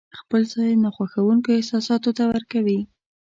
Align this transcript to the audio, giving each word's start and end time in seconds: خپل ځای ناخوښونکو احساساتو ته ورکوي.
خپل 0.19 0.41
ځای 0.53 0.71
ناخوښونکو 0.83 1.49
احساساتو 1.57 2.09
ته 2.17 2.23
ورکوي. 2.33 2.79